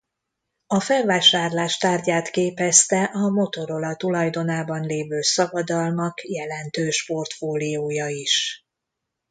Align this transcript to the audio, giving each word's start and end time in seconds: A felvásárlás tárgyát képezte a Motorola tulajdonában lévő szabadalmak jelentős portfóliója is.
A 0.67 0.79
felvásárlás 0.79 1.77
tárgyát 1.77 2.29
képezte 2.29 3.03
a 3.03 3.29
Motorola 3.29 3.95
tulajdonában 3.95 4.85
lévő 4.85 5.21
szabadalmak 5.21 6.23
jelentős 6.23 7.05
portfóliója 7.05 8.07
is. 8.07 8.65